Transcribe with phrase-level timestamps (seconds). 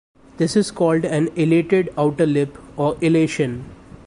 [0.37, 3.65] This is called an alated outer lip or alation.